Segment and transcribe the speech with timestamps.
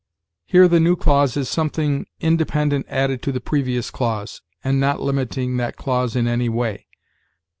[0.47, 5.57] Here the new clause is something independent added to the previous clause, and not limiting
[5.57, 6.87] that clause in any way.